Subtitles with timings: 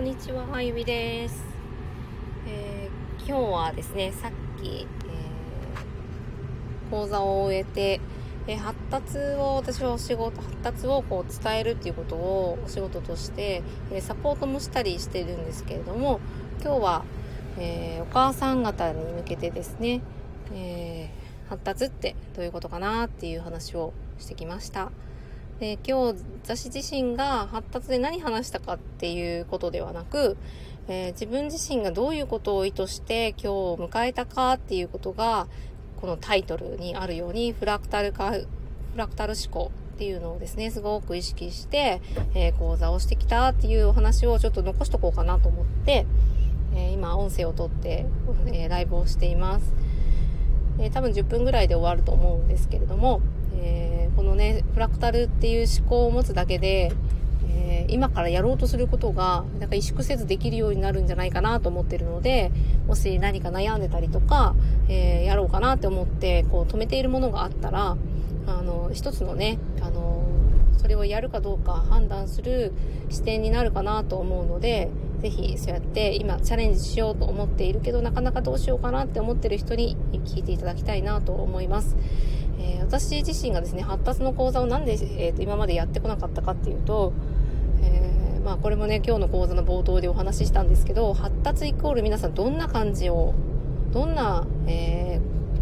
[0.00, 1.44] こんにちは、あゆみです、
[2.48, 8.00] えー、今日はですね、さっき、えー、講座を終えて、
[8.46, 16.18] えー、発達を、私はお仕事、発達をこう伝えるっていうことをお仕事として、えサポートもしたりしてるんですけれども、
[16.62, 17.04] 今日は、
[17.58, 20.00] えお母さん方に向けてですね、
[20.54, 21.10] え
[21.50, 24.92] 発達ってどういうことかなっていう話をしてきました。
[25.60, 30.38] で今日私自身が発達で何話したかっていうことではなく、
[30.88, 35.48] えー、自分自身がどういうことを意図して今日を迎えたかっていうことが
[36.00, 38.46] このタイトルにあるようにフラクタル化フ
[38.96, 42.00] ラクタル思考っていうのをですねすごく意識して、
[42.34, 46.06] えー、講座をしてきたっていうお話をちょっと残しとこうかなと思って、
[46.74, 48.06] えー、今音声をとって、
[48.46, 49.74] えライブをしています、
[50.78, 53.20] え多分10分ぐらいで終わると思うんですけれども
[53.54, 56.92] えー、このねフラクタルっていう思考を持つだけで、
[57.48, 62.50] えー、今からやろうとすることがなんか萎縮せずできるようになるんじゃないかなと思ってるので
[62.86, 64.54] もし何か悩んでたりとか、
[64.88, 67.96] えー、やろうかなって思ってこう止めているものがあったら
[68.46, 70.24] あの一つのねあの
[70.78, 72.72] それをやるかどうか判断する
[73.10, 74.88] 視点になるかなと思うので
[75.20, 81.96] ぜひそうやって今チャレンジしようと思っているけどなかなかどうしようかなって思ってる人に聞いていただきたいなと思います。
[82.60, 87.12] えー、私自身がですね、発達の講座をなんで、えー、と今までやってこなかったかっていうと、
[87.82, 93.34] えー、まあこれもね、今日の講座の冒頭でお話ししたんですけど、発達イコール皆さんどんな感じを、
[93.92, 95.20] どんな、え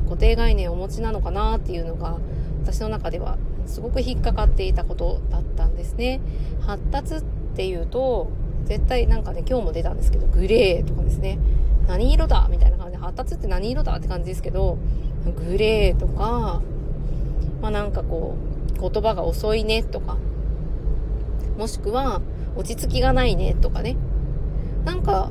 [0.09, 2.19] 固定概念をお持ちなのかなっていうのが、
[2.63, 6.21] 私の中ではすごく引っかかっていたことだったんですね。
[6.61, 7.23] 発達っ
[7.55, 8.31] ていうと、
[8.65, 11.39] 絶対なんかね、今日も出たんですけど、グレーとかですね、
[11.87, 14.79] 何色だみたいな感じで、発達って何色だって感じですけど、
[15.47, 16.63] グレーとか、
[17.61, 18.37] まあなんかこ
[18.77, 20.17] う、言葉が遅いねとか、
[21.56, 22.20] もしくは、
[22.56, 23.97] 落ち着きがないねとかね。
[24.84, 25.31] なんか、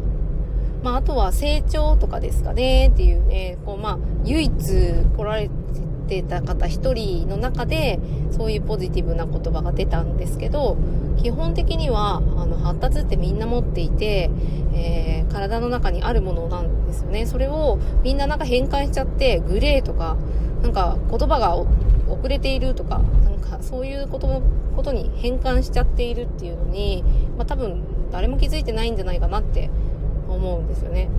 [0.83, 4.53] まああとは成長とかですかねっていうね、こうまあ唯一
[5.17, 5.49] 来られ
[6.07, 7.99] てた方一人の中で、
[8.31, 10.77] そういうポジティブな言葉が出たんですけど、
[11.17, 14.29] 基本的には、あの、発達ってみんな持っていて、
[14.73, 17.25] えー、体の中にあるものなんですよね。
[17.25, 20.15] それをみんななんか変換しちゃって、グレーとか、
[20.61, 21.57] なんか言葉が
[22.09, 24.41] 遅れているとか、なんかそういうこと、
[24.75, 27.03] ことに変換しちゃっているっていうのに、
[27.37, 29.69] まあ多分誰も気づいてないんじゃないかなって
[30.27, 31.09] 思うんですよね。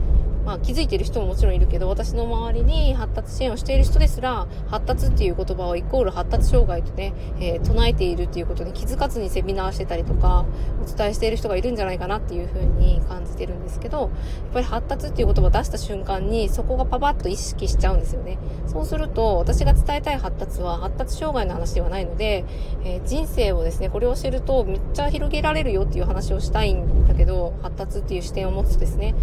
[0.49, 10.47] まあ、気づいてる人ももちろんいるけど、私の周りに発達支援をしている人ですら、発達っていう言葉をイコール発達障害とね、えー、唱えているっていうことに気づかずにセミナーしてたりとか、
[10.83, 14.09] お伝えしている人がいるんじゃないかなっていうふうに感じてるんですけど、やっ
[14.55, 18.39] ぱり発達っていう言葉を出した瞬間に、そこがパパッと意識しちゃうんですよね。
[18.69, 22.47] そうすると、私が伝えたい発達は発達障害の話ではないので、
[22.87, 29.15] えー、人生をですね、これを知るとめっちゃ広げられるよっていう話をしたいんだけど、発達っていう視点を持つとですね、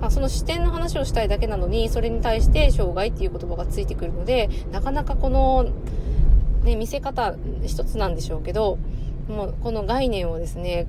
[0.00, 5.66] あその視点の話をしたいだけなのに、それに対して障害っていう言葉がついてくるので、なかなかこの、
[6.64, 7.34] ね、見せ方
[7.64, 8.78] 一つなんでしょうけど、
[9.28, 10.86] もうこの概念をですね、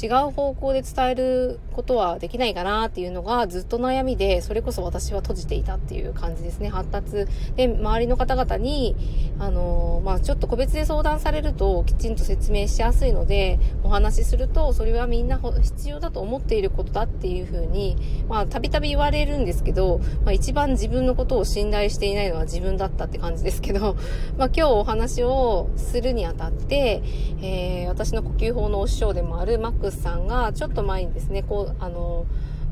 [0.00, 6.68] 違う方向で伝えることはできないかなっていうのがずっと悩みで、それこそ私は閉じていたっていう感じですね。
[6.68, 7.26] 発達。
[7.56, 8.96] で、周りの方々に、
[9.38, 17.96] あの、まあ、ちょっと個別で相談されるときちんと説明しやすいので、お話しすると、それはみんな必要だと思っていることだっていうふうに、
[18.28, 23.96] まあ、たびたび言われるんですけど、まあ、一番自分のことを信頼していないのは自分だったって感じですけど、
[24.36, 27.02] まあ、今日お話をするにあたって、
[27.42, 32.26] えー、私の呼吸法のお師匠でもあるマッックスさんがちょっと前にですね、こう、あの、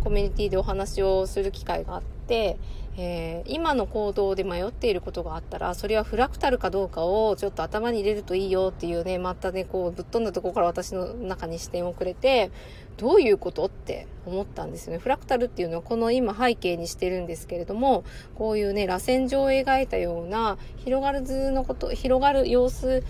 [0.05, 2.59] コミュニティでお話をする機会があって、
[2.97, 12.51] えー、今の行動で迷っていることがあったら、それはフラクタルかどうかをちょっと頭に入れるといいよっていうね、またね、こう、ぶっ飛んだところから私の中に視点をくれて、
[12.97, 14.99] どういうことって思ったんですよね。
[14.99, 18.05] フラクタルっていうのはこの今背景にしてるんですけれども、
[18.35, 23.05] こういうね、螺旋状を描いたような広がる図のこと、広がる様子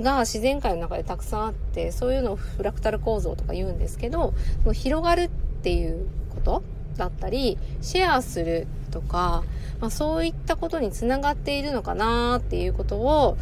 [0.00, 5.28] が自然界の中でたくさんあって、そういうのをフラクタル構造とか言うんですけど、その広がるっ
[5.62, 6.62] ていうこと
[6.96, 9.44] だったり、シェアするとか、
[9.80, 13.36] まあ、そういったことにつながっているのかなっていうことを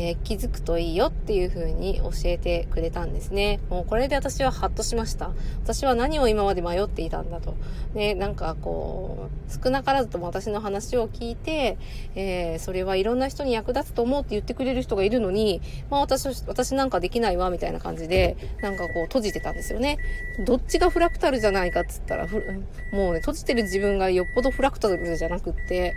[0.00, 3.58] えー、気づくといいよっていう風に教えてくれたんですね。
[3.68, 5.32] もうこれで私はハッとしました。
[5.64, 7.56] 私は何を今まで迷っていたんだと。
[7.94, 11.78] ね、なんかこう、少なからずとも私の話を聞いて、
[12.14, 15.60] えー、それはいろんな人に役立つと思うって言ってくれる人がいるのに、
[15.90, 19.98] まあ私、私なんかできないわ、みたいな感じで、なんかこう閉じてたんですよね。
[20.46, 22.28] どっちがフラクタルじゃないかっつったら、
[22.92, 25.96] もうね、閉じてる自分がよっぽどフラクタルじゃなくって、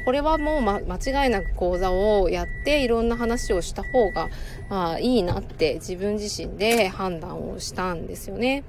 [0.00, 4.28] これはもう、ま、間違いなく講座をやっていろんな話をした方が、
[4.68, 8.64] まあ、いいなって自分自身で判断をしたんですよね。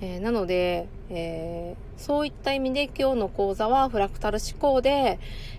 [0.00, 5.18] えー、なので、えー、そういった意味で今日の講座はフラクタル思考で、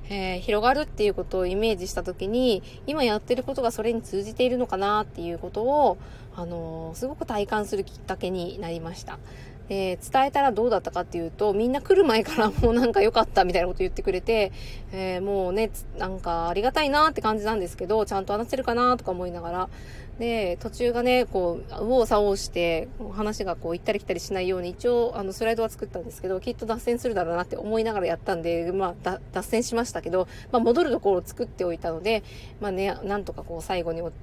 [0.10, 5.98] えー、広がるっていうことをイメージした時に今やってることがそれに通じているのかなっていうことを、
[6.36, 9.20] あのすごく体感するきっかけになりました。
[9.70, 14.52] えー、伝えたらどうだったかっていうと、みんな来る前からもうなんか良かったみたいなこと言ってくれて、
[14.92, 19.70] えー、もうね、なんかありがたいなって感じなんですけど、ちゃんと話せるかなとか思いながら、
[20.20, 32.24] で、途中がね、こう、右往左往して、話がこう行ったり来たりしないように一応、あの、スライドは作ったんですけど、きっと脱線するだろうなって思いながらやったんで、まあ、脱線しましたけど、まあ、戻るところを作っておいたので、
[32.62, 34.14] まあね、なんとかこう、最後に落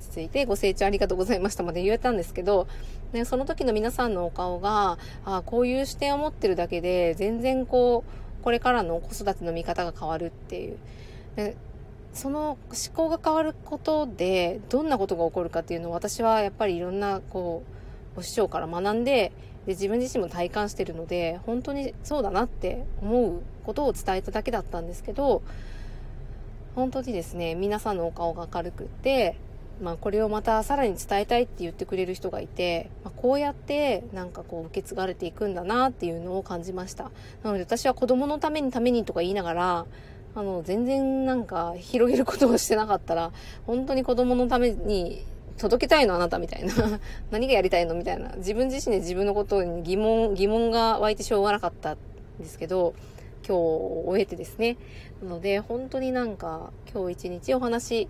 [0.00, 2.66] ち着いて、ご清聴ありがとうございましたまで言えたんですけど、
[3.12, 10.78] ね、その時の皆さんのお顔が、あこういう視点を持ってるだけで、全然こう、これからの子育ての見方が変わるっていう。
[12.14, 17.62] その思考が変わることでどんなことが起こるかっていうのを私はやっぱりいろんなこ
[18.16, 19.32] うお師匠から学んで
[19.66, 25.42] で自分自身も体感してるので本当にそうだなって思うことを伝えただけだったんですけど
[26.74, 29.36] 本当にですね皆さんのお顔が明るくって
[29.80, 37.10] まあ、これをまたさらに伝えたいって言ってくれる人がいて、まあ、こうやってなんかこう受け継がれていくんだなっていうのを感じました。
[37.42, 39.86] なので私は子供のためにためにとか言いながら
[40.34, 43.32] あの、全然なんか広げることをしてなかったら、
[43.66, 45.24] 本当に子供のために
[45.58, 46.74] 届けたいのあなたみたいな。
[47.30, 48.34] 何がやりたいのみたいな。
[48.36, 51.98] 自分自身で自分のことに疑問、疑問が湧いてしょうがなかったん
[52.40, 52.94] ですけど、
[53.46, 53.60] 今日
[54.06, 54.76] 終えてですね。
[55.22, 58.08] なので、本当になんか今日一日お話し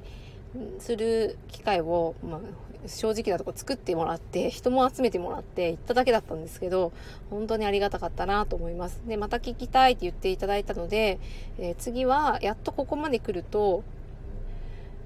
[0.78, 2.40] する機会を、まあ、
[2.87, 6.93] 正直なとこ作ってもらって、人も集めてもらって行っただけだったんですけど、
[7.31, 9.00] 本当にありがたかったなと思います。
[9.06, 11.19] で、また聞きたいって言っていただいたので、
[11.58, 13.82] えー、次はやっとここまで来ると、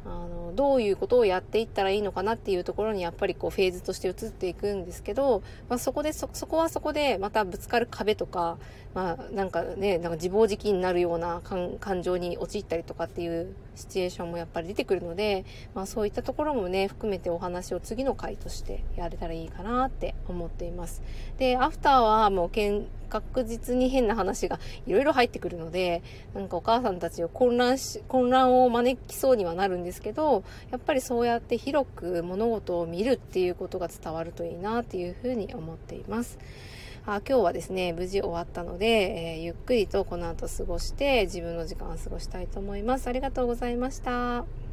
[0.06, 8.58] あのどういうことをやっていったらいいのかなっていうところにやっぱりこうフェーズとして移っていくんですけど、まあ、そこでそこはそこでまたぶつかる壁とか、
[8.94, 15.44] まあ、なんかねなんか自暴自棄になるような感情に陥ったりとかっていうシチュエーションもやっぱり出てくるので、
[15.74, 21.02] まあ、そういったところもね含めてお話を次の回としてやれたらいいかなって思っています。
[21.38, 22.50] でアフターはもう
[23.08, 26.02] 確実に変な話がいろいろ入ってくるので、
[26.34, 36.38] なんかお母さんたちを混乱し、混乱を招きそうにはなるんですですけど、やっぱりそうやって広く物事を見るっていうことが伝わるといいなっていうふうに思っています。
[37.06, 43.06] あ今日はですね、無事終わったので、えー、ゆっくりとこの後過ごして自分の時間を過ごしたいと思います。
[43.06, 44.65] ありがとうございました。